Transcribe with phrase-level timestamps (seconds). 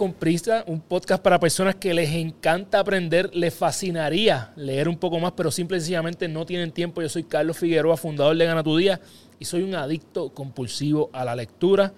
[0.00, 5.20] Con Prisa, un podcast para personas que les encanta aprender, les fascinaría leer un poco
[5.20, 7.02] más, pero simple y sencillamente no tienen tiempo.
[7.02, 8.98] Yo soy Carlos Figueroa, fundador de Gana Tu Día,
[9.38, 11.92] y soy un adicto compulsivo a la lectura.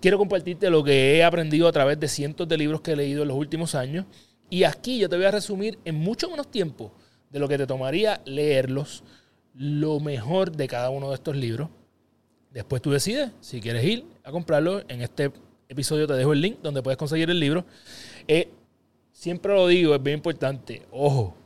[0.00, 3.22] Quiero compartirte lo que he aprendido a través de cientos de libros que he leído
[3.22, 4.06] en los últimos años.
[4.50, 6.92] Y aquí yo te voy a resumir en mucho menos tiempo
[7.30, 9.04] de lo que te tomaría leerlos,
[9.54, 11.68] lo mejor de cada uno de estos libros.
[12.52, 15.30] Después tú decides si quieres ir a comprarlo en este
[15.68, 17.64] episodio te dejo el link donde puedes conseguir el libro.
[18.26, 18.48] Eh,
[19.12, 20.82] siempre lo digo, es bien importante.
[20.90, 21.36] Ojo,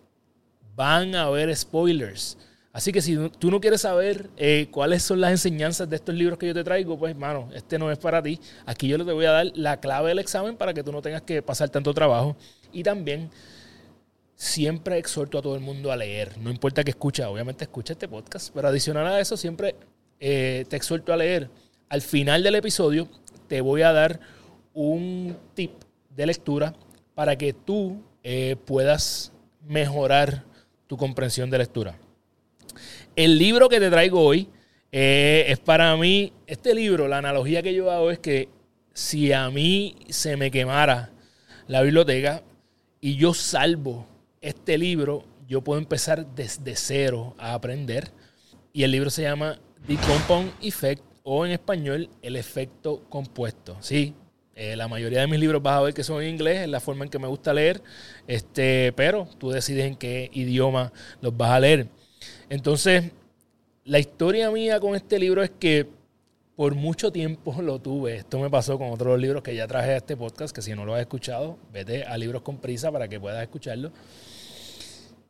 [0.75, 2.39] van a haber spoilers.
[2.73, 6.39] Así que si tú no quieres saber eh, cuáles son las enseñanzas de estos libros
[6.39, 8.41] que yo te traigo, pues, mano, este no es para ti.
[8.65, 11.23] Aquí yo te voy a dar la clave del examen para que tú no tengas
[11.23, 12.35] que pasar tanto trabajo.
[12.73, 13.31] Y también
[14.37, 16.39] siempre exhorto a todo el mundo a leer.
[16.39, 19.77] No importa que escucha, obviamente escucha este podcast, pero adicional a eso, siempre
[20.19, 21.51] eh, te exhorto a leer.
[21.91, 23.07] Al final del episodio
[23.53, 24.19] te voy a dar
[24.73, 25.73] un tip
[26.09, 26.75] de lectura
[27.15, 29.31] para que tú eh, puedas
[29.69, 30.45] mejorar
[30.87, 31.99] tu comprensión de lectura.
[33.15, 34.49] El libro que te traigo hoy
[34.91, 38.49] eh, es para mí, este libro, la analogía que yo hago es que
[38.95, 41.11] si a mí se me quemara
[41.67, 42.43] la biblioteca
[43.03, 44.07] y yo salvo
[44.41, 48.13] este libro, yo puedo empezar desde cero a aprender.
[48.73, 53.77] Y el libro se llama The Compound Effect o en español el efecto compuesto.
[53.81, 54.15] Sí,
[54.55, 56.81] eh, la mayoría de mis libros vas a ver que son en inglés, es la
[56.81, 57.81] forma en que me gusta leer,
[58.27, 61.89] este, pero tú decides en qué idioma los vas a leer.
[62.49, 63.05] Entonces,
[63.85, 65.89] la historia mía con este libro es que
[66.55, 68.17] por mucho tiempo lo tuve.
[68.17, 70.85] Esto me pasó con otros libros que ya traje a este podcast, que si no
[70.85, 73.91] lo has escuchado, vete a Libros con Prisa para que puedas escucharlo.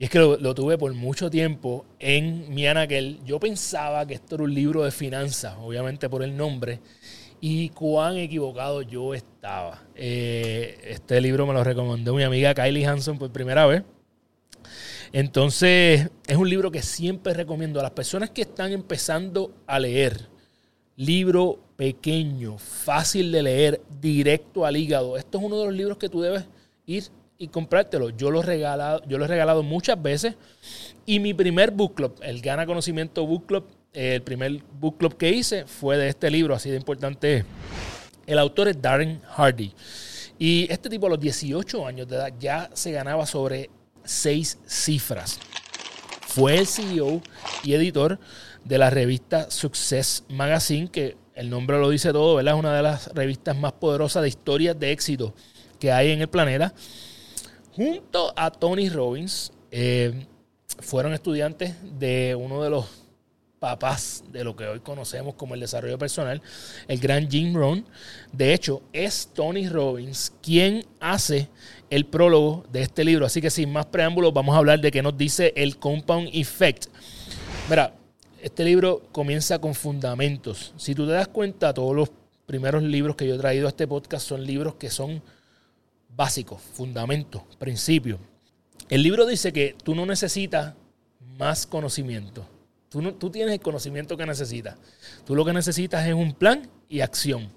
[0.03, 3.20] Y es que lo, tuve por mucho tiempo en mi anaquel.
[3.24, 6.80] Yo pensaba que esto era un libro de finanzas, obviamente por el nombre,
[7.40, 9.80] y cuán equivocado yo estaba.
[9.95, 13.85] Eh, este libro me lo recomendó mi amiga Kylie Hanson por primera vez.
[15.12, 20.27] Entonces, es un libro que siempre recomiendo a las personas que están empezando a leer.
[20.96, 25.17] Libro pequeño, fácil de leer, directo al hígado.
[25.17, 26.45] Esto es uno de los libros que tú debes
[26.86, 27.05] ir
[27.42, 28.11] y comprártelo.
[28.11, 30.36] Yo lo, he regalado, yo lo he regalado muchas veces.
[31.05, 35.30] Y mi primer book club, el Gana Conocimiento Book Club, el primer book club que
[35.30, 37.45] hice fue de este libro, así de importante
[38.27, 39.73] El autor es Darren Hardy.
[40.39, 43.70] Y este tipo a los 18 años de edad ya se ganaba sobre
[44.05, 45.41] seis cifras.
[46.20, 47.20] Fue el CEO
[47.64, 48.20] y editor
[48.64, 52.55] de la revista Success Magazine, que el nombre lo dice todo, ¿verdad?
[52.55, 55.35] Es una de las revistas más poderosas de historias de éxito
[55.80, 56.73] que hay en el planeta
[57.74, 60.27] junto a Tony Robbins, eh,
[60.80, 63.02] fueron estudiantes de uno de los
[63.58, 66.42] papás de lo que hoy conocemos como el desarrollo personal,
[66.88, 67.86] el gran Jim Rohn.
[68.32, 71.48] De hecho, es Tony Robbins quien hace
[71.88, 73.24] el prólogo de este libro.
[73.24, 76.86] Así que sin más preámbulos, vamos a hablar de qué nos dice el Compound Effect.
[77.70, 77.94] Mira,
[78.42, 80.74] este libro comienza con fundamentos.
[80.77, 82.11] Si tú te das cuenta, todos los
[82.46, 85.22] primeros libros que yo he traído a este podcast son libros que son
[86.17, 88.18] básicos, fundamentos, principios.
[88.89, 90.74] El libro dice que tú no necesitas
[91.39, 92.46] más conocimiento.
[92.89, 94.77] Tú, no, tú tienes el conocimiento que necesitas.
[95.24, 97.50] Tú lo que necesitas es un plan y acción.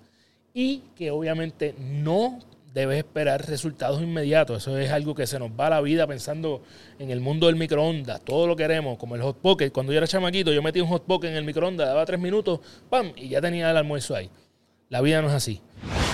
[0.54, 2.40] Y que obviamente no
[2.76, 4.64] debes esperar resultados inmediatos.
[4.64, 6.62] Eso es algo que se nos va a la vida pensando
[7.00, 8.22] en el mundo del microondas.
[8.22, 9.72] Todo lo queremos, como el hot pocket.
[9.72, 12.60] Cuando yo era chamaquito, yo metí un hot pocket en el microondas, daba tres minutos,
[12.90, 13.14] ¡pam!
[13.16, 14.30] Y ya tenía el almuerzo ahí.
[14.90, 15.62] La vida no es así.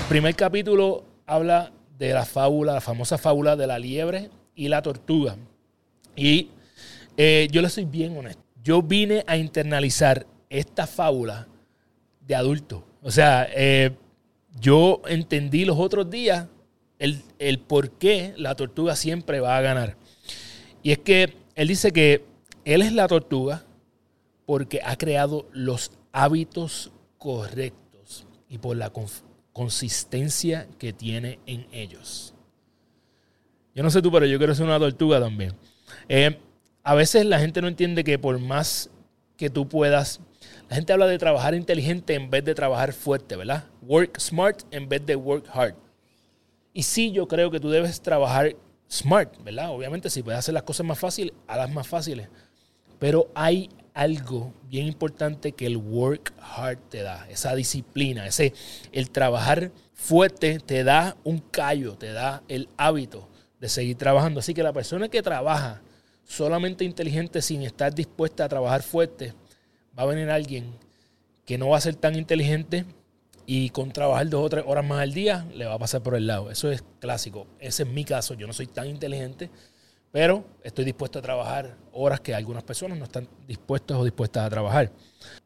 [0.08, 1.72] Primer capítulo habla
[2.08, 5.38] de la fábula, la famosa fábula de la liebre y la tortuga.
[6.16, 6.50] Y
[7.16, 8.42] eh, yo le soy bien honesto.
[8.64, 11.48] Yo vine a internalizar esta fábula
[12.26, 12.84] de adulto.
[13.04, 13.92] O sea, eh,
[14.60, 16.48] yo entendí los otros días
[16.98, 19.96] el, el por qué la tortuga siempre va a ganar.
[20.82, 22.26] Y es que él dice que
[22.66, 23.64] él es la tortuga
[24.48, 28.90] porque ha creado los hábitos correctos y por la
[29.54, 32.34] consistencia que tiene en ellos.
[33.74, 35.54] Yo no sé tú, pero yo quiero ser una tortuga también.
[36.10, 36.38] Eh,
[36.84, 38.90] a veces la gente no entiende que por más
[39.38, 40.20] que tú puedas,
[40.70, 43.66] la gente habla de trabajar inteligente en vez de trabajar fuerte, ¿verdad?
[43.82, 45.76] Work smart en vez de work hard.
[46.74, 48.56] Y sí, yo creo que tú debes trabajar
[48.90, 49.72] smart, ¿verdad?
[49.72, 52.30] Obviamente, si puedes hacer las cosas más fáciles, hazlas más fáciles.
[53.00, 58.54] Pero hay algo bien importante que el work hard te da, esa disciplina, ese
[58.92, 63.30] el trabajar fuerte te da un callo, te da el hábito
[63.60, 64.40] de seguir trabajando.
[64.40, 65.82] Así que la persona que trabaja
[66.26, 69.34] solamente inteligente sin estar dispuesta a trabajar fuerte,
[69.98, 70.74] va a venir alguien
[71.46, 72.86] que no va a ser tan inteligente
[73.46, 76.16] y con trabajar dos o tres horas más al día le va a pasar por
[76.16, 76.50] el lado.
[76.50, 77.48] Eso es clásico.
[77.60, 78.34] Ese es mi caso.
[78.34, 79.50] Yo no soy tan inteligente,
[80.12, 84.50] pero estoy dispuesto a trabajar horas que algunas personas no están dispuestas o dispuestas a
[84.50, 84.92] trabajar.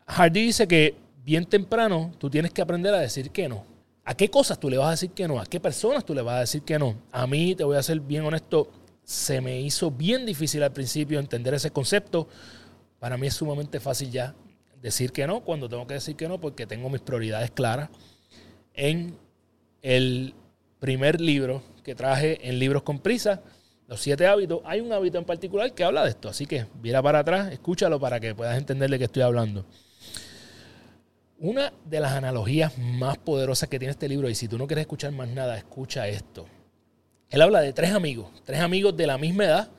[0.07, 3.63] Hardy dice que bien temprano tú tienes que aprender a decir que no.
[4.03, 5.39] ¿A qué cosas tú le vas a decir que no?
[5.39, 6.95] ¿A qué personas tú le vas a decir que no?
[7.12, 8.69] A mí, te voy a ser bien honesto,
[9.03, 12.27] se me hizo bien difícil al principio entender ese concepto.
[13.00, 14.35] Para mí es sumamente fácil ya
[14.79, 17.89] decir que no cuando tengo que decir que no porque tengo mis prioridades claras.
[18.75, 19.18] En
[19.81, 20.35] el
[20.79, 23.41] primer libro que traje en Libros con Prisa,
[23.87, 26.29] Los siete hábitos, hay un hábito en particular que habla de esto.
[26.29, 29.65] Así que mira para atrás, escúchalo para que puedas entender de qué estoy hablando.
[31.37, 34.83] Una de las analogías más poderosas que tiene este libro, y si tú no quieres
[34.83, 36.45] escuchar más nada, escucha esto.
[37.29, 39.71] Él habla de tres amigos, tres amigos de la misma edad.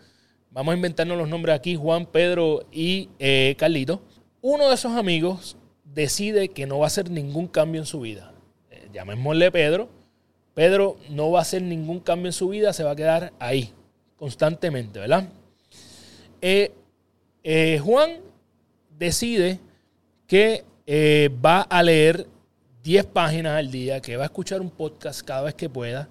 [0.50, 4.02] Vamos a inventarnos los nombres aquí, Juan, Pedro y eh, Carlito
[4.48, 8.32] uno de esos amigos decide que no va a hacer ningún cambio en su vida.
[8.70, 9.88] Eh, llamémosle Pedro.
[10.54, 13.74] Pedro no va a hacer ningún cambio en su vida, se va a quedar ahí
[14.16, 15.28] constantemente, ¿verdad?
[16.40, 16.72] Eh,
[17.42, 18.18] eh, Juan
[18.98, 19.60] decide
[20.26, 20.64] que
[21.44, 22.26] va a leer
[22.82, 26.08] 10 páginas al día, que va a escuchar un podcast cada vez que pueda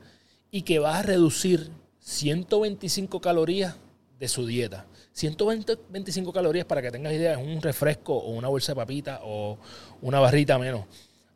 [0.52, 1.69] y que va a reducir
[2.00, 3.75] 125 calorías
[4.19, 4.86] de su dieta.
[5.13, 9.57] 125 calorías para que tengas idea, es un refresco o una bolsa de papita o
[10.02, 10.86] una barrita menos.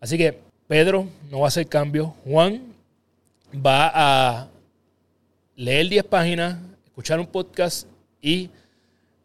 [0.01, 0.37] Así que
[0.67, 2.13] Pedro no va a hacer cambio.
[2.25, 2.61] Juan
[3.55, 4.47] va a
[5.59, 7.85] leer 10 páginas, escuchar un podcast
[8.21, 8.49] y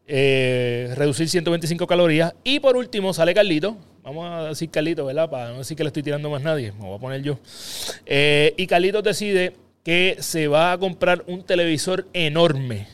[0.04, 2.34] eh, reducir 125 calorías.
[2.42, 3.76] Y por último sale Carlito.
[4.02, 5.30] Vamos a decir Carlito, ¿verdad?
[5.30, 6.72] Para no decir que le estoy tirando más nadie.
[6.72, 7.38] Me voy a poner yo.
[8.04, 9.54] Eh, y Carlito decide
[9.84, 12.88] que se va a comprar un televisor enorme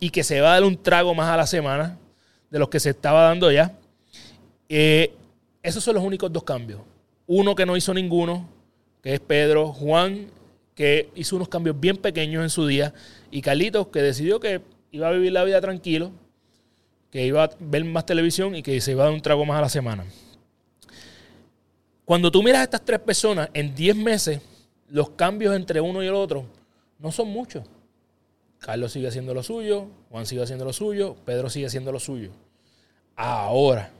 [0.00, 1.98] y que se va a dar un trago más a la semana
[2.50, 3.78] de los que se estaba dando ya.
[4.68, 5.12] Eh,
[5.62, 6.80] esos son los únicos dos cambios.
[7.28, 8.48] Uno que no hizo ninguno,
[9.04, 10.26] que es Pedro, Juan,
[10.74, 12.94] que hizo unos cambios bien pequeños en su día,
[13.30, 16.12] y Carlitos, que decidió que iba a vivir la vida tranquilo,
[17.10, 19.58] que iba a ver más televisión y que se iba a dar un trago más
[19.58, 20.04] a la semana.
[22.04, 24.40] Cuando tú miras a estas tres personas, en 10 meses,
[24.88, 26.46] los cambios entre uno y el otro
[26.98, 27.64] no son muchos.
[28.58, 32.30] Carlos sigue haciendo lo suyo, Juan sigue haciendo lo suyo, Pedro sigue haciendo lo suyo.
[33.16, 33.90] Ahora,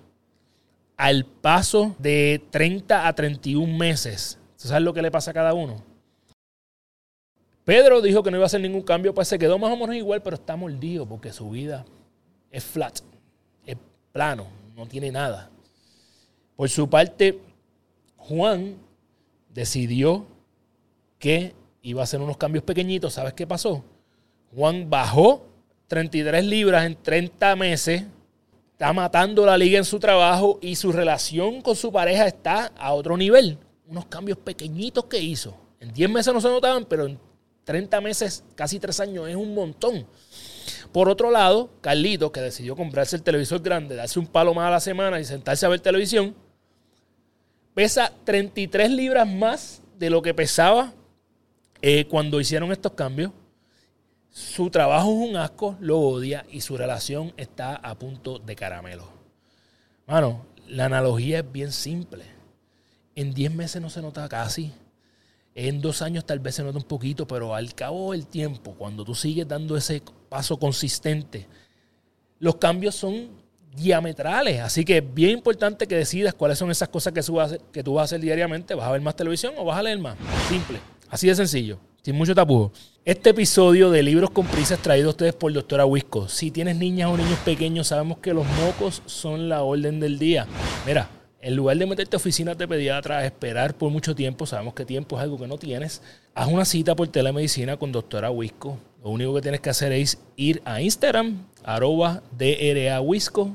[0.96, 5.82] al paso de 30 a 31 meses, ¿sabes lo que le pasa a cada uno?
[7.64, 9.94] Pedro dijo que no iba a hacer ningún cambio, pues se quedó más o menos
[9.94, 11.84] igual, pero está mordido porque su vida
[12.50, 12.98] es flat,
[13.64, 13.76] es
[14.12, 15.48] plano, no tiene nada.
[16.56, 17.38] Por su parte,
[18.16, 18.76] Juan
[19.52, 20.26] decidió
[21.18, 23.14] que iba a hacer unos cambios pequeñitos.
[23.14, 23.84] ¿Sabes qué pasó?
[24.54, 25.46] Juan bajó
[25.88, 28.04] 33 libras en 30 meses.
[28.72, 32.92] Está matando la liga en su trabajo y su relación con su pareja está a
[32.92, 33.58] otro nivel.
[33.86, 35.54] Unos cambios pequeñitos que hizo.
[35.80, 37.18] En 10 meses no se notaban, pero en
[37.64, 40.06] 30 meses, casi 3 años, es un montón.
[40.92, 44.70] Por otro lado, Carlito, que decidió comprarse el televisor grande, darse un palo más a
[44.70, 46.34] la semana y sentarse a ver televisión,
[47.74, 50.92] pesa 33 libras más de lo que pesaba
[51.80, 53.32] eh, cuando hicieron estos cambios.
[54.30, 59.08] Su trabajo es un asco, lo odia y su relación está a punto de caramelo.
[60.06, 62.24] Mano, la analogía es bien simple.
[63.14, 64.72] En 10 meses no se nota casi.
[65.54, 69.04] En dos años tal vez se nota un poquito, pero al cabo del tiempo, cuando
[69.04, 71.46] tú sigues dando ese paso consistente,
[72.38, 73.28] los cambios son
[73.74, 74.60] diametrales.
[74.60, 77.22] Así que es bien importante que decidas cuáles son esas cosas que,
[77.82, 78.74] tú vas a hacer diariamente.
[78.74, 80.16] ¿Vas a ver más televisión o vas a leer más?
[80.48, 80.78] Simple.
[81.10, 82.72] Así de sencillo sin mucho tapujo.
[83.04, 86.28] Este episodio de Libros con Prisa es traído a ustedes por Doctora Wisco.
[86.28, 90.46] Si tienes niñas o niños pequeños, sabemos que los mocos son la orden del día.
[90.84, 91.08] Mira,
[91.42, 95.16] en lugar de meterte a oficinas de pediatra, esperar por mucho tiempo, sabemos que tiempo
[95.16, 96.00] es algo que no tienes,
[96.34, 98.78] haz una cita por telemedicina con Doctora Wisco.
[99.02, 103.50] Lo único que tienes que hacer es ir a Instagram, arroba DRA Wisco.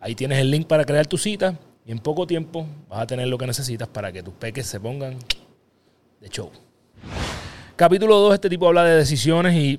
[0.00, 3.28] Ahí tienes el link para crear tu cita y en poco tiempo vas a tener
[3.28, 5.18] lo que necesitas para que tus peques se pongan
[6.18, 6.50] de show.
[7.76, 9.78] Capítulo 2, este tipo habla de decisiones y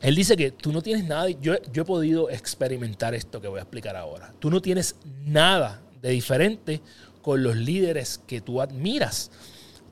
[0.00, 3.58] él dice que tú no tienes nada, yo, yo he podido experimentar esto que voy
[3.58, 4.32] a explicar ahora.
[4.38, 4.94] Tú no tienes
[5.24, 6.82] nada de diferente
[7.22, 9.30] con los líderes que tú admiras.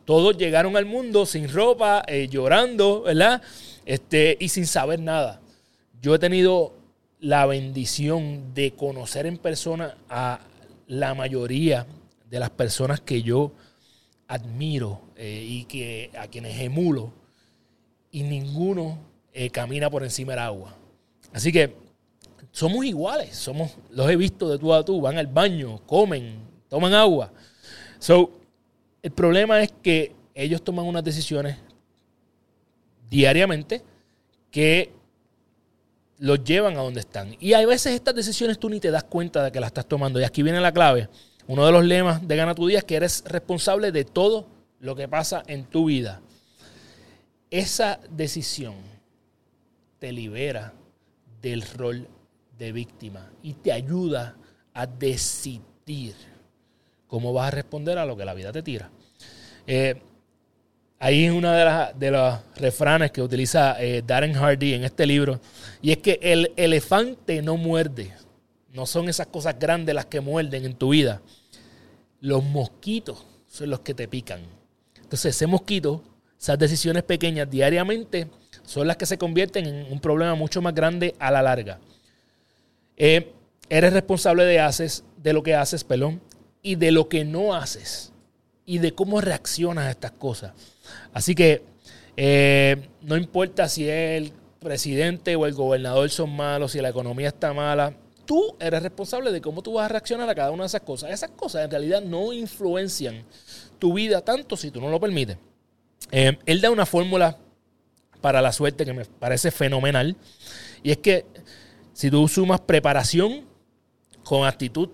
[0.04, 3.40] Todos llegaron al mundo sin ropa, eh, llorando, ¿verdad?
[3.86, 5.40] Este, y sin saber nada.
[6.02, 6.74] Yo he tenido
[7.18, 10.40] la bendición de conocer en persona a
[10.86, 11.86] la mayoría
[12.28, 13.52] de las personas que yo
[14.28, 17.10] admiro eh, y que, a quienes emulo
[18.10, 18.98] y ninguno
[19.32, 20.76] eh, camina por encima del agua.
[21.32, 21.74] Así que
[22.50, 26.36] somos iguales, somos, los he visto de tú a tú, van al baño, comen,
[26.68, 27.30] toman agua.
[27.98, 28.30] So,
[29.02, 31.56] El problema es que ellos toman unas decisiones
[33.10, 33.82] diariamente
[34.50, 34.92] que
[36.18, 37.36] los llevan a donde están.
[37.40, 40.20] Y hay veces estas decisiones tú ni te das cuenta de que las estás tomando.
[40.20, 41.08] Y aquí viene la clave.
[41.48, 44.46] Uno de los lemas de Gana tu Día es que eres responsable de todo
[44.78, 46.20] lo que pasa en tu vida.
[47.50, 48.74] Esa decisión
[49.98, 50.72] te libera
[51.40, 52.06] del rol
[52.62, 54.36] de víctima y te ayuda
[54.72, 56.14] a decidir
[57.08, 58.88] cómo vas a responder a lo que la vida te tira.
[59.66, 60.00] Eh,
[61.00, 65.06] ahí es una de, las, de los refranes que utiliza eh, Darren Hardy en este
[65.06, 65.40] libro.
[65.82, 68.12] Y es que el elefante no muerde.
[68.72, 71.20] No son esas cosas grandes las que muerden en tu vida.
[72.20, 74.40] Los mosquitos son los que te pican.
[74.94, 76.00] Entonces ese mosquito,
[76.40, 78.28] esas decisiones pequeñas diariamente,
[78.62, 81.80] son las que se convierten en un problema mucho más grande a la larga.
[82.96, 83.32] Eh,
[83.68, 86.20] eres responsable de, haces, de lo que haces, pelón,
[86.62, 88.12] y de lo que no haces.
[88.64, 90.52] Y de cómo reaccionas a estas cosas.
[91.12, 91.62] Así que
[92.16, 97.52] eh, no importa si el presidente o el gobernador son malos, si la economía está
[97.52, 97.94] mala,
[98.24, 101.10] tú eres responsable de cómo tú vas a reaccionar a cada una de esas cosas.
[101.10, 103.24] Esas cosas en realidad no influencian
[103.78, 105.36] tu vida tanto si tú no lo permites.
[106.10, 107.36] Eh, él da una fórmula
[108.20, 110.16] para la suerte que me parece fenomenal.
[110.82, 111.26] Y es que
[111.92, 113.44] si tú sumas preparación
[114.24, 114.88] con actitud,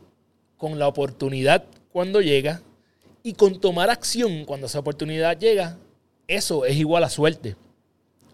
[0.57, 2.63] con la oportunidad cuando llega
[3.23, 5.79] y con tomar acción cuando esa oportunidad llega,
[6.27, 7.57] eso es igual a suerte.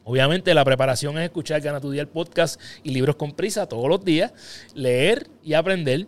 [0.04, 3.88] Obviamente la preparación es escuchar Gana tu Día el podcast y libros con prisa todos
[3.88, 4.32] los días,
[4.74, 6.06] leer y aprender.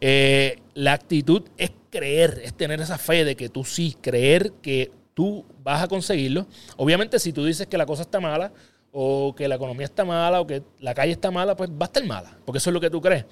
[0.00, 4.90] Eh, la actitud es creer, es tener esa fe de que tú sí, creer que
[5.14, 6.46] tú vas a conseguirlo.
[6.76, 8.52] Obviamente si tú dices que la cosa está mala
[8.98, 11.84] o que la economía está mala o que la calle está mala, pues va a
[11.84, 13.26] estar mala, porque eso es lo que tú crees.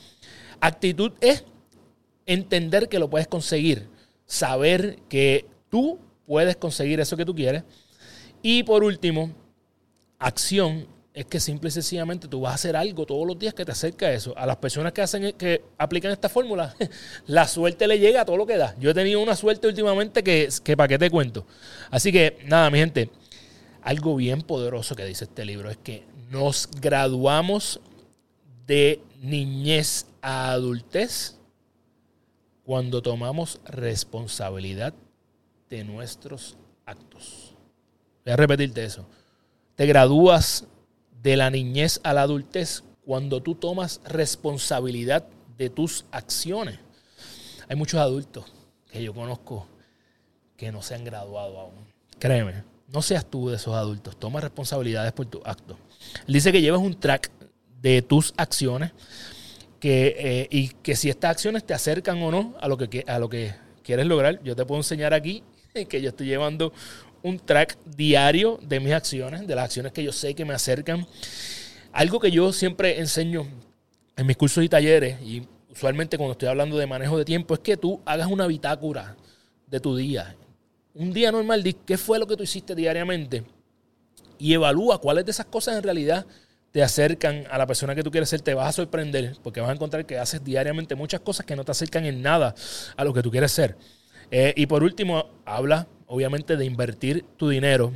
[0.61, 1.42] Actitud es
[2.26, 3.88] entender que lo puedes conseguir,
[4.26, 7.62] saber que tú puedes conseguir eso que tú quieres.
[8.42, 9.30] Y por último,
[10.18, 13.64] acción es que simple y sencillamente tú vas a hacer algo todos los días que
[13.64, 14.37] te acerque a eso.
[14.37, 16.76] A las personas que hacen que aplican esta fórmula,
[17.26, 18.76] la suerte le llega a todo lo que da.
[18.78, 21.47] Yo he tenido una suerte últimamente que, que para qué te cuento.
[21.90, 23.09] Así que nada, mi gente,
[23.84, 27.80] algo bien poderoso que dice este libro es que nos graduamos
[28.66, 31.36] de niñez a adultez
[32.64, 34.94] cuando tomamos responsabilidad
[35.68, 37.54] de nuestros actos.
[38.24, 39.04] Voy a repetirte eso.
[39.76, 40.64] Te gradúas
[41.22, 45.26] de la niñez a la adultez cuando tú tomas responsabilidad
[45.58, 46.78] de tus acciones.
[47.68, 48.50] Hay muchos adultos
[48.90, 49.66] que yo conozco
[50.56, 51.74] que no se han graduado aún.
[52.18, 54.16] Créeme, no seas tú de esos adultos.
[54.16, 55.76] Toma responsabilidades por tus actos.
[56.28, 57.30] Él dice que llevas un track
[57.82, 58.92] de tus acciones
[59.80, 63.18] que, eh, y que si estas acciones te acercan o no a lo, que, a
[63.18, 64.40] lo que quieres lograr.
[64.44, 65.42] Yo te puedo enseñar aquí
[65.88, 66.72] que yo estoy llevando
[67.22, 71.04] un track diario de mis acciones, de las acciones que yo sé que me acercan.
[71.92, 73.46] Algo que yo siempre enseño
[74.16, 77.60] en mis cursos y talleres, y usualmente cuando estoy hablando de manejo de tiempo, es
[77.60, 79.16] que tú hagas una bitácora
[79.66, 80.36] de tu día.
[80.94, 83.42] Un día normal, di qué fue lo que tú hiciste diariamente
[84.38, 86.24] y evalúa cuáles de esas cosas en realidad
[86.70, 89.70] te acercan a la persona que tú quieres ser, te vas a sorprender porque vas
[89.70, 92.54] a encontrar que haces diariamente muchas cosas que no te acercan en nada
[92.96, 93.76] a lo que tú quieres ser.
[94.30, 97.92] Eh, y por último, habla obviamente de invertir tu dinero.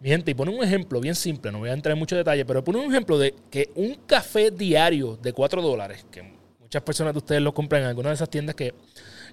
[0.00, 2.46] Mi gente, y pone un ejemplo bien simple, no voy a entrar en mucho detalle,
[2.46, 6.22] pero pone un ejemplo de que un café diario de 4 dólares, que
[6.60, 8.74] muchas personas de ustedes lo compran en alguna de esas tiendas que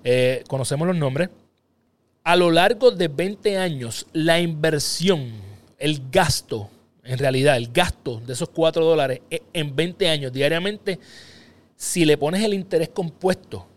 [0.04, 1.30] eh, conocemos los nombres,
[2.24, 5.32] a lo largo de 20 años, la inversión,
[5.78, 6.70] el gasto,
[7.04, 11.00] en realidad, el gasto de esos 4 dólares e, en 20 años diariamente,
[11.76, 13.68] si le pones el interés compuesto,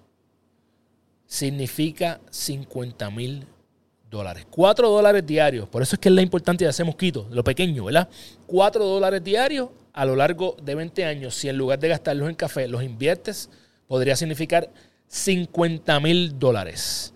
[1.26, 3.44] significa 50 mil
[4.08, 4.46] dólares.
[4.48, 5.68] 4 dólares diarios.
[5.68, 8.08] Por eso es que es la importancia de hacer mosquito, lo pequeño, ¿verdad?
[8.46, 11.34] 4 dólares diarios a lo largo de 20 años.
[11.34, 13.50] Si en lugar de gastarlos en café los inviertes,
[13.88, 14.70] podría significar
[15.08, 17.12] 50 mil dólares.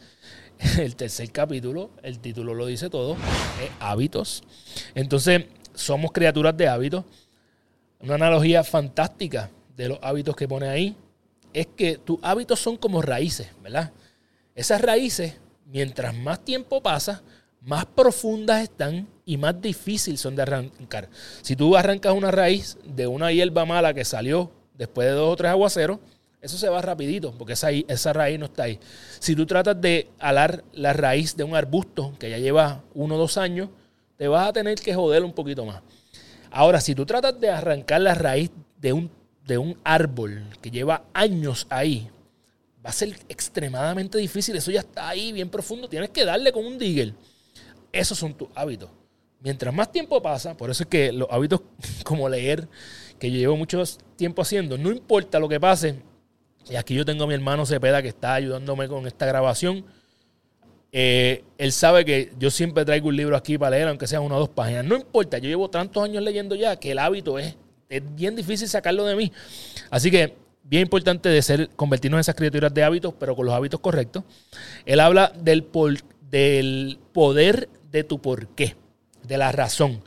[0.79, 3.17] El tercer capítulo, el título lo dice todo,
[3.79, 4.43] hábitos.
[4.95, 7.05] Entonces, somos criaturas de hábitos.
[8.01, 10.97] Una analogía fantástica de los hábitos que pone ahí
[11.53, 13.93] es que tus hábitos son como raíces, ¿verdad?
[14.55, 17.23] Esas raíces mientras más tiempo pasa,
[17.63, 21.09] más profundas están y más difíciles son de arrancar.
[21.43, 25.37] Si tú arrancas una raíz de una hierba mala que salió después de dos o
[25.37, 25.99] tres aguaceros,
[26.43, 28.79] eso se va rapidito, porque esa, esa raíz no está ahí.
[29.19, 33.19] Si tú tratas de alar la raíz de un arbusto que ya lleva uno o
[33.19, 33.69] dos años,
[34.17, 35.83] te vas a tener que joder un poquito más.
[36.51, 39.11] Ahora, si tú tratas de arrancar la raíz de un,
[39.47, 42.11] de un árbol que lleva años ahí,
[42.85, 44.57] va a ser extremadamente difícil.
[44.57, 45.89] Eso ya está ahí bien profundo.
[45.89, 47.15] Tienes que darle con un digger.
[47.93, 48.91] Esos son tus hábitos.
[49.41, 51.61] Mientras más tiempo pasa, por eso es que los hábitos
[52.05, 52.69] como leer,
[53.19, 53.83] que yo llevo mucho
[54.17, 55.97] tiempo haciendo, no importa lo que pase,
[56.69, 59.85] y aquí yo tengo a mi hermano Cepeda que está ayudándome con esta grabación.
[60.93, 64.37] Eh, él sabe que yo siempre traigo un libro aquí para leer, aunque sea una
[64.37, 64.85] o dos páginas.
[64.85, 67.57] No importa, yo llevo tantos años leyendo ya que el hábito es,
[67.89, 69.33] es bien difícil sacarlo de mí.
[69.91, 73.55] Así que bien importante de ser, convertirnos en esas criaturas de hábitos, pero con los
[73.55, 74.25] hábitos correctos.
[74.85, 75.69] Él habla del,
[76.29, 78.77] del poder de tu porqué,
[79.23, 80.03] de la razón.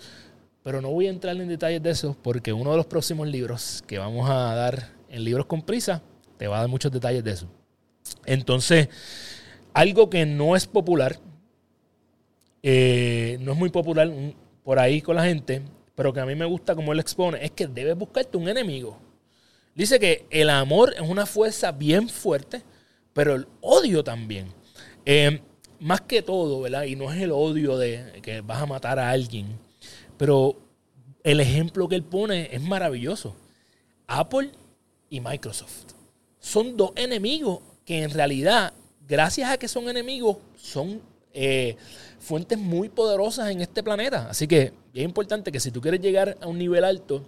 [0.64, 3.84] Pero no voy a entrar en detalles de eso porque uno de los próximos libros
[3.86, 6.02] que vamos a dar en Libros con Prisa
[6.44, 7.48] te va a dar muchos detalles de eso.
[8.26, 8.90] Entonces,
[9.74, 11.18] algo que no es popular,
[12.62, 14.12] eh, no es muy popular
[14.62, 15.62] por ahí con la gente,
[15.96, 19.00] pero que a mí me gusta como él expone, es que debes buscarte un enemigo.
[19.74, 22.62] Dice que el amor es una fuerza bien fuerte,
[23.14, 24.54] pero el odio también.
[25.06, 25.40] Eh,
[25.80, 26.84] más que todo, ¿verdad?
[26.84, 29.48] Y no es el odio de que vas a matar a alguien,
[30.18, 30.58] pero
[31.24, 33.34] el ejemplo que él pone es maravilloso.
[34.08, 34.52] Apple
[35.10, 36.03] y Microsoft
[36.44, 38.74] son dos enemigos que en realidad,
[39.08, 41.78] gracias a que son enemigos, son eh,
[42.20, 44.28] fuentes muy poderosas en este planeta.
[44.30, 47.24] Así que es importante que si tú quieres llegar a un nivel alto,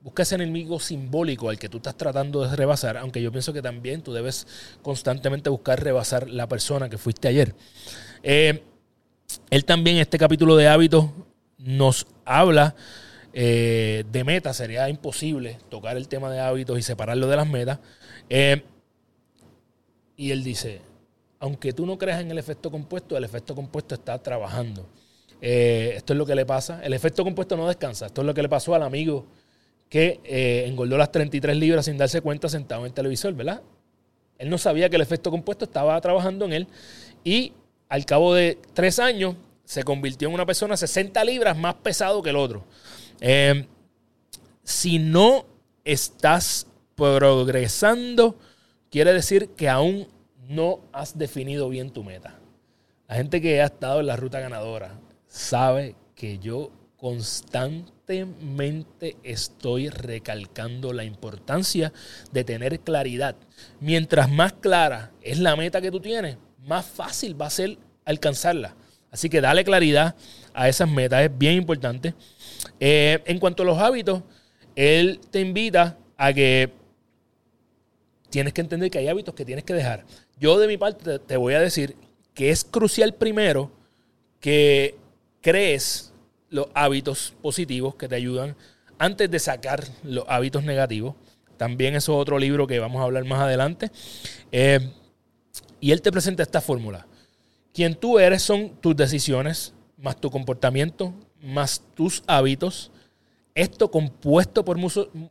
[0.00, 3.62] busca ese enemigo simbólico al que tú estás tratando de rebasar, aunque yo pienso que
[3.62, 4.46] también tú debes
[4.80, 7.52] constantemente buscar rebasar la persona que fuiste ayer.
[8.22, 8.62] Eh,
[9.50, 11.06] él también este capítulo de hábitos
[11.58, 12.76] nos habla
[13.38, 14.56] eh, de metas.
[14.56, 17.78] Sería imposible tocar el tema de hábitos y separarlo de las metas.
[18.30, 18.62] Eh,
[20.16, 20.80] y él dice,
[21.38, 24.88] aunque tú no creas en el efecto compuesto, el efecto compuesto está trabajando.
[25.40, 26.82] esto es lo que le pasa.
[26.82, 28.06] El efecto compuesto no descansa.
[28.06, 29.26] Esto es lo que le pasó al amigo
[29.88, 33.62] que eh, engordó las 33 libras sin darse cuenta sentado en el televisor, ¿verdad?
[34.38, 36.68] Él no sabía que el efecto compuesto estaba trabajando en él
[37.24, 37.52] y
[37.88, 42.30] al cabo de tres años se convirtió en una persona 60 libras más pesado que
[42.30, 42.64] el otro.
[43.20, 43.66] Eh,
[44.62, 45.46] si no
[45.84, 48.38] estás progresando,
[48.90, 50.08] quiere decir que aún
[50.48, 52.38] no has definido bien tu meta.
[53.08, 54.98] La gente que ha estado en la ruta ganadora
[55.28, 61.92] sabe que yo constantemente estoy recalcando la importancia
[62.32, 63.36] de tener claridad.
[63.80, 68.74] Mientras más clara es la meta que tú tienes, más fácil va a ser alcanzarla.
[69.10, 70.14] Así que dale claridad
[70.52, 72.14] a esas metas, es bien importante.
[72.80, 74.22] Eh, en cuanto a los hábitos,
[74.74, 76.70] él te invita a que
[78.30, 80.04] tienes que entender que hay hábitos que tienes que dejar.
[80.38, 81.96] Yo de mi parte te voy a decir
[82.34, 83.70] que es crucial primero
[84.40, 84.94] que
[85.40, 86.12] crees
[86.50, 88.56] los hábitos positivos que te ayudan
[88.98, 91.14] antes de sacar los hábitos negativos.
[91.56, 93.90] También eso es otro libro que vamos a hablar más adelante.
[94.52, 94.90] Eh,
[95.80, 97.06] y él te presenta esta fórmula.
[97.76, 101.12] Quien tú eres son tus decisiones, más tu comportamiento,
[101.42, 102.90] más tus hábitos.
[103.54, 104.78] Esto compuesto por,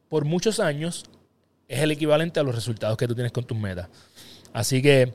[0.08, 1.06] por muchos años
[1.68, 3.90] es el equivalente a los resultados que tú tienes con tus metas.
[4.54, 5.12] Así que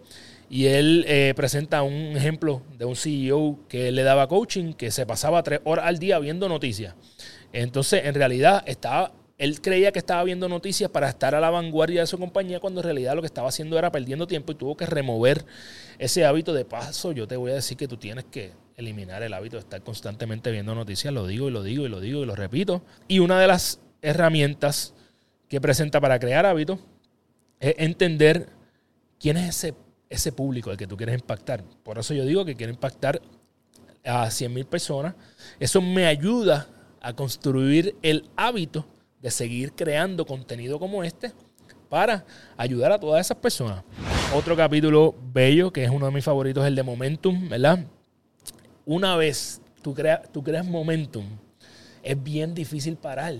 [0.48, 5.06] y él eh, presenta un ejemplo de un CEO que le daba coaching, que se
[5.06, 6.96] pasaba tres horas al día viendo noticias.
[7.52, 12.02] Entonces, en realidad, estaba, él creía que estaba viendo noticias para estar a la vanguardia
[12.02, 14.76] de su compañía, cuando en realidad lo que estaba haciendo era perdiendo tiempo y tuvo
[14.76, 15.46] que remover
[15.98, 17.12] ese hábito de paso.
[17.12, 20.50] Yo te voy a decir que tú tienes que eliminar el hábito de estar constantemente
[20.50, 21.14] viendo noticias.
[21.14, 22.82] Lo digo y lo digo y lo digo y lo repito.
[23.08, 24.92] Y una de las herramientas
[25.48, 26.78] que presenta para crear hábitos
[27.60, 28.46] es entender
[29.18, 29.74] quién es ese
[30.10, 31.64] ese público al que tú quieres impactar.
[31.82, 33.22] Por eso yo digo que quiero impactar
[34.04, 35.14] a 100 mil personas.
[35.58, 36.66] Eso me ayuda
[37.00, 38.84] a construir el hábito
[39.20, 41.32] de seguir creando contenido como este
[41.88, 42.24] para
[42.56, 43.82] ayudar a todas esas personas.
[44.34, 47.84] Otro capítulo bello, que es uno de mis favoritos, es el de Momentum, ¿verdad?
[48.86, 49.94] Una vez tú,
[50.32, 51.26] tú creas Momentum,
[52.02, 53.34] es bien difícil parar.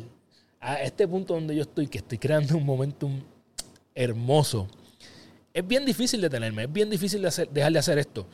[0.63, 3.21] A este punto donde yo estoy, que estoy creando un Momentum
[3.95, 4.69] hermoso,
[5.55, 8.27] es bien difícil detenerme, es bien difícil dejar de hacer esto.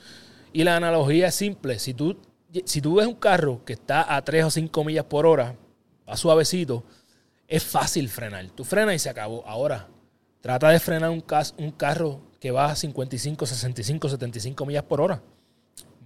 [0.52, 1.78] Y la analogía es simple.
[1.78, 2.16] Si tú,
[2.64, 5.54] si tú ves un carro que está a 3 o 5 millas por hora,
[6.08, 6.84] va suavecito,
[7.48, 8.46] es fácil frenar.
[8.50, 9.46] Tú frenas y se acabó.
[9.46, 9.88] Ahora,
[10.40, 11.24] trata de frenar un,
[11.58, 15.22] un carro que va a 55, 65, 75 millas por hora.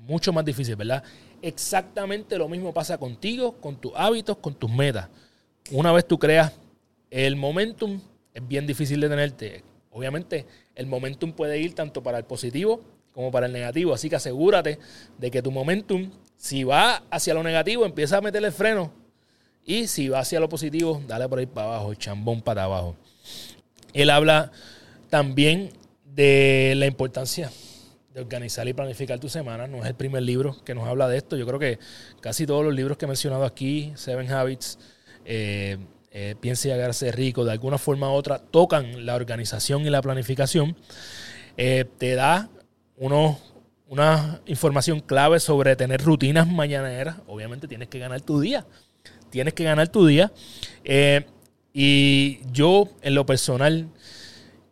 [0.07, 1.03] Mucho más difícil, ¿verdad?
[1.43, 5.09] Exactamente lo mismo pasa contigo, con tus hábitos, con tus metas.
[5.71, 6.53] Una vez tú creas
[7.11, 8.01] el momentum,
[8.35, 9.65] es bien difícil detenerte.
[9.91, 12.81] Obviamente, el momentum puede ir tanto para el positivo
[13.13, 13.93] como para el negativo.
[13.93, 14.79] Así que asegúrate
[15.19, 18.93] de que tu momentum, si va hacia lo negativo, empieza a meterle freno.
[19.65, 22.97] Y si va hacia lo positivo, dale por ahí para abajo, chambón para abajo.
[23.93, 24.51] Él habla
[25.09, 25.71] también
[26.05, 27.51] de la importancia
[28.15, 29.67] de organizar y planificar tu semana.
[29.67, 31.37] No es el primer libro que nos habla de esto.
[31.37, 31.79] Yo creo que
[32.21, 34.79] casi todos los libros que he mencionado aquí, Seven Habits,
[35.25, 35.79] eh,
[36.13, 40.03] eh, Piense y hacerse rico, de alguna forma u otra, tocan la organización y la
[40.03, 40.77] planificación.
[41.57, 42.49] Eh, te da
[42.97, 43.37] unos,
[43.87, 47.19] una información clave sobre tener rutinas mañaneras.
[47.29, 48.67] Obviamente tienes que ganar tu día.
[49.31, 50.33] Tienes que ganar tu día.
[50.85, 51.25] Eh,
[51.73, 53.89] y yo, en lo personal,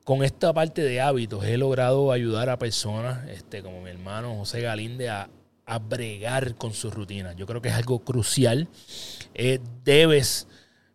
[0.05, 4.61] con esta parte de hábitos, he logrado ayudar a personas este, como mi hermano José
[4.62, 5.31] Galinde a,
[5.68, 7.37] a bregar con sus rutinas.
[7.37, 8.68] Yo creo que es algo crucial.
[9.85, 10.49] debes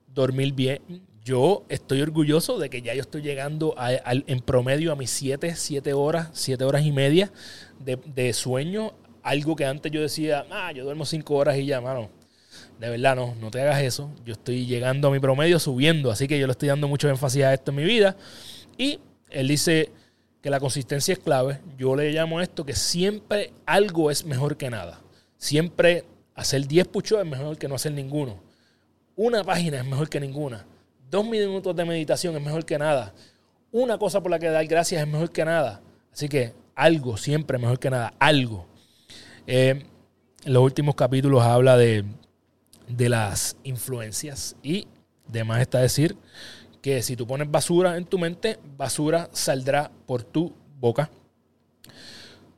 [0.07, 0.81] dormir bien.
[1.23, 5.93] Yo estoy orgulloso de que ya yo estoy llegando en promedio a mis 7, 7
[5.93, 7.31] horas, 7 horas y media
[7.79, 8.93] de, sueño.
[9.21, 12.09] Algo que antes yo decía, ah, yo duermo 5 horas y ya, mano.
[12.79, 14.09] De verdad, no, no te hagas eso.
[14.25, 17.43] Yo estoy llegando a mi promedio subiendo, así que yo le estoy dando mucho énfasis
[17.43, 18.15] a esto en mi vida.
[18.77, 19.91] Y él dice
[20.41, 21.59] que la consistencia es clave.
[21.77, 24.99] Yo le llamo esto que siempre algo es mejor que nada.
[25.37, 26.03] Siempre
[26.35, 28.39] hacer 10 puchos es mejor que no hacer ninguno.
[29.15, 30.65] Una página es mejor que ninguna.
[31.09, 33.13] Dos minutos de meditación es mejor que nada.
[33.71, 35.81] Una cosa por la que dar gracias es mejor que nada.
[36.11, 38.13] Así que algo siempre mejor que nada.
[38.19, 38.65] Algo.
[39.47, 39.85] Eh,
[40.43, 42.03] en los últimos capítulos habla de,
[42.87, 44.87] de las influencias y
[45.27, 46.17] demás está decir
[46.81, 51.09] que si tú pones basura en tu mente, basura saldrá por tu boca.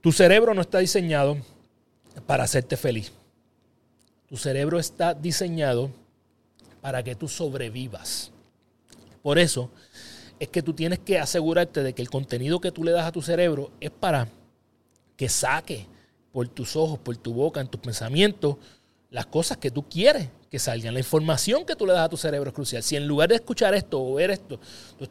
[0.01, 1.37] Tu cerebro no está diseñado
[2.25, 3.11] para hacerte feliz.
[4.27, 5.91] Tu cerebro está diseñado
[6.81, 8.31] para que tú sobrevivas.
[9.21, 9.69] Por eso
[10.39, 13.11] es que tú tienes que asegurarte de que el contenido que tú le das a
[13.11, 14.27] tu cerebro es para
[15.15, 15.87] que saque
[16.31, 18.57] por tus ojos, por tu boca, en tus pensamientos,
[19.15, 20.93] las cosas que tú quieres que salgan.
[20.93, 22.83] La información que tú le das a tu cerebro es crucial.
[22.83, 24.59] Si en lugar de escuchar esto o ver esto,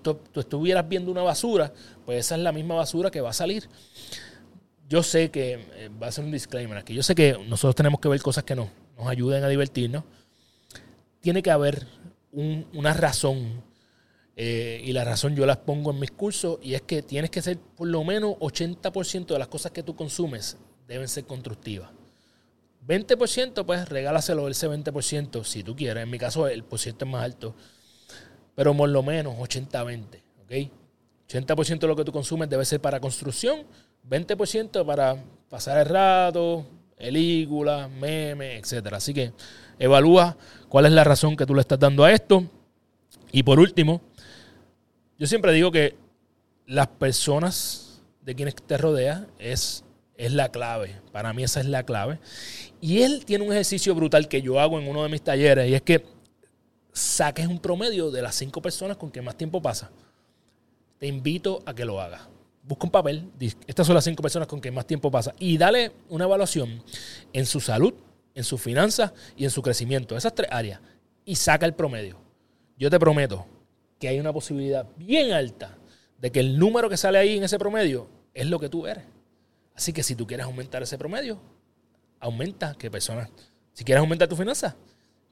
[0.02, 1.72] tú, estuvieras viendo una basura,
[2.04, 3.66] pues esa es la misma basura que va a salir.
[4.90, 7.98] Yo sé que, eh, va a ser un disclaimer aquí, yo sé que nosotros tenemos
[7.98, 10.04] que ver cosas que nos, nos ayuden a divertirnos,
[11.22, 11.86] tiene que haber
[12.30, 13.62] una razón.
[14.36, 17.40] Eh, y la razón yo las pongo en mis cursos y es que tienes que
[17.40, 21.88] ser por lo menos 80% de las cosas que tú consumes deben ser constructivas.
[22.86, 26.02] 20% pues regálaselo ese 20% si tú quieres.
[26.02, 27.54] En mi caso el por ciento es más alto.
[28.54, 30.22] Pero por lo menos 80-20.
[30.44, 30.70] ¿ok?
[31.28, 33.64] 80% de lo que tú consumes debe ser para construcción,
[34.08, 35.16] 20% para
[35.48, 36.66] pasar el rato,
[36.96, 38.92] películas, memes, etc.
[38.92, 39.32] Así que
[39.78, 40.36] evalúa
[40.68, 42.44] cuál es la razón que tú le estás dando a esto.
[43.32, 44.00] Y por último,
[45.18, 45.96] yo siempre digo que
[46.66, 49.84] las personas de quienes te rodea es,
[50.16, 51.00] es la clave.
[51.12, 52.18] Para mí esa es la clave.
[52.81, 55.74] Y él tiene un ejercicio brutal que yo hago en uno de mis talleres y
[55.74, 56.05] es que
[56.92, 59.90] saques un promedio de las cinco personas con que más tiempo pasa.
[60.98, 62.29] Te invito a que lo hagas
[62.66, 63.31] busca un papel,
[63.66, 66.83] estas son las cinco personas con que más tiempo pasa, y dale una evaluación
[67.33, 67.94] en su salud,
[68.35, 70.81] en sus finanzas y en su crecimiento, esas tres áreas,
[71.24, 72.18] y saca el promedio.
[72.79, 73.46] Yo te prometo
[73.98, 75.77] que hay una posibilidad bien alta
[76.18, 79.05] de que el número que sale ahí en ese promedio es lo que tú eres.
[79.74, 81.40] Así que si tú quieres aumentar ese promedio,
[82.20, 83.28] aumenta que personas.
[83.72, 84.74] Si quieres aumentar tu finanzas,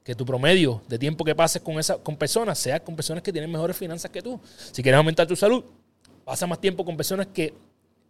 [0.03, 3.31] que tu promedio de tiempo que pases con, esa, con personas sea con personas que
[3.31, 4.39] tienen mejores finanzas que tú.
[4.71, 5.63] Si quieres aumentar tu salud,
[6.23, 7.53] Pasa más tiempo con personas que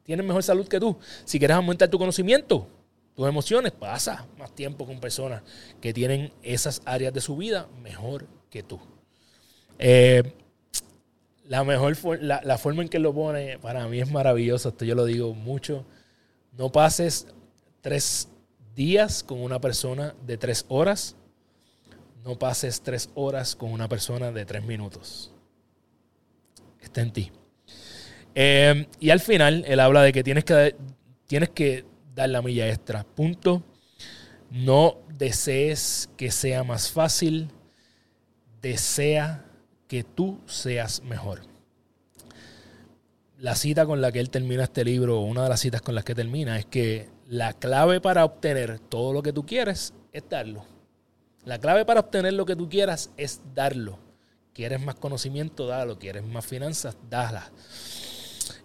[0.03, 0.97] tienen mejor salud que tú.
[1.25, 2.67] Si quieres aumentar tu conocimiento,
[3.15, 5.41] tus emociones, pasa más tiempo con personas
[5.81, 8.79] que tienen esas áreas de su vida mejor que tú.
[9.79, 10.33] Eh,
[11.45, 14.69] la mejor la, la, forma en que lo pone para mí es maravilloso.
[14.69, 15.85] Esto yo lo digo mucho.
[16.57, 17.27] No pases
[17.81, 18.29] tres
[18.75, 21.15] días con una persona de tres horas.
[22.23, 25.31] No pases tres horas con una persona de tres minutos.
[26.79, 27.31] Está en ti.
[28.35, 30.75] Em, y al final, él habla de que tienes que,
[31.27, 33.03] tienes que dar la milla extra.
[33.03, 33.63] Punto.
[34.51, 37.49] No desees que sea más fácil.
[38.61, 39.45] Desea
[39.87, 41.52] que tú seas mejor.
[43.39, 46.03] La cita con la que él termina este libro, una de las citas con las
[46.03, 50.65] que termina, es que la clave para obtener todo lo que tú quieres es darlo.
[51.45, 53.99] La clave para obtener lo que tú quieras es darlo.
[54.53, 55.67] ¿Quieres más conocimiento?
[55.67, 55.97] Dalo.
[55.99, 56.95] ¿Quieres más finanzas?
[57.09, 57.51] Dala.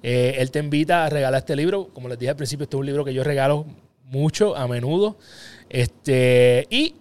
[0.03, 1.89] Eh, él te invita a regalar este libro.
[1.89, 3.67] Como les dije al principio, este es un libro que yo regalo
[4.05, 5.17] mucho, a menudo.
[5.69, 6.95] Este, y,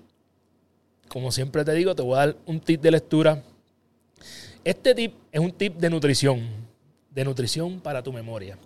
[1.10, 3.44] como siempre te digo, te voy a dar un tip de lectura.
[4.64, 6.48] Este tip es un tip de nutrición,
[7.18, 8.60] de nutrición para tu memoria.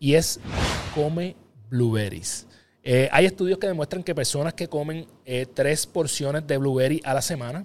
[0.00, 0.40] Y es
[0.92, 1.36] come
[1.68, 2.46] blueberries.
[2.82, 7.14] Eh, hay estudios que demuestran que personas que comen eh, tres porciones de blueberry a
[7.14, 7.64] la semana,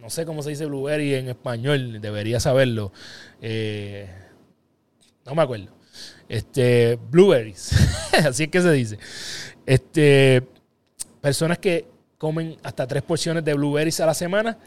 [0.00, 2.92] no sé cómo se dice blueberry en español, debería saberlo
[5.24, 5.68] no me acuerdo.
[6.28, 7.72] Este, blueberries,
[8.26, 8.98] así es que se dice.
[9.66, 10.42] Este,
[11.20, 11.86] personas que
[12.18, 14.58] comen hasta tres porciones de blueberries a la semana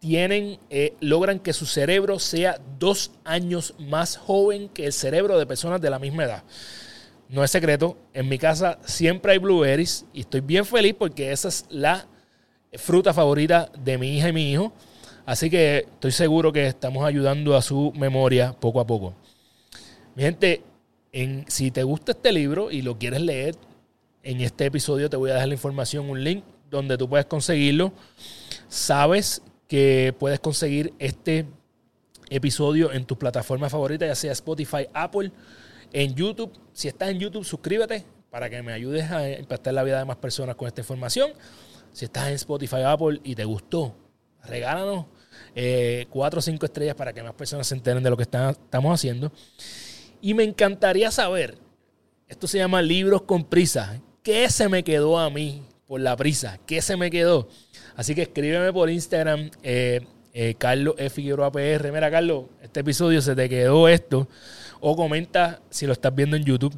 [0.00, 5.46] tienen, eh, logran que su cerebro sea dos años más joven que el cerebro de
[5.46, 6.42] personas de la misma edad.
[7.28, 11.48] No es secreto, en mi casa siempre hay blueberries y estoy bien feliz porque esa
[11.48, 12.06] es la
[12.72, 14.72] fruta favorita de mi hija y mi hijo.
[15.26, 19.14] Así que estoy seguro que estamos ayudando a su memoria poco a poco.
[20.16, 20.62] Mi gente,
[21.12, 23.54] en, si te gusta este libro y lo quieres leer,
[24.22, 27.92] en este episodio te voy a dejar la información, un link donde tú puedes conseguirlo.
[28.68, 31.46] Sabes que puedes conseguir este
[32.28, 35.30] episodio en tus plataformas favoritas, ya sea Spotify, Apple,
[35.92, 36.50] en YouTube.
[36.72, 40.16] Si estás en YouTube, suscríbete para que me ayudes a impactar la vida de más
[40.16, 41.30] personas con esta información.
[41.92, 43.94] Si estás en Spotify, Apple y te gustó,
[44.42, 45.06] regálanos
[45.54, 48.92] eh, cuatro o cinco estrellas para que más personas se enteren de lo que estamos
[48.92, 49.30] haciendo.
[50.20, 51.58] Y me encantaría saber,
[52.26, 56.58] esto se llama libros con prisa, ¿qué se me quedó a mí por la prisa?
[56.66, 57.46] ¿Qué se me quedó?
[57.96, 60.00] Así que escríbeme por Instagram, eh,
[60.32, 61.16] eh, Carlos F.
[61.16, 61.92] Figueroa PR.
[61.92, 64.28] Mira, Carlos, este episodio se te quedó esto.
[64.80, 66.74] O comenta si lo estás viendo en YouTube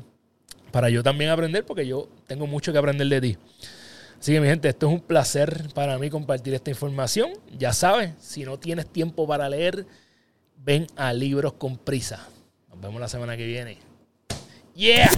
[0.71, 3.39] para yo también aprender, porque yo tengo mucho que aprender de ti.
[4.19, 7.33] Así que, mi gente, esto es un placer para mí compartir esta información.
[7.59, 9.87] Ya sabes, si no tienes tiempo para leer,
[10.57, 12.27] ven a Libros con Prisa.
[12.71, 13.79] Nos vemos la semana que viene.
[14.75, 15.11] ¡Yeah!